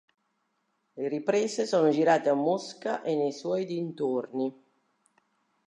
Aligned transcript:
Le 0.95 1.07
riprese 1.07 1.67
sono 1.67 1.91
girate 1.91 2.29
a 2.29 2.33
Mosca 2.33 3.03
e 3.03 3.13
nei 3.15 3.31
suoi 3.31 3.67
dintorni. 3.67 4.51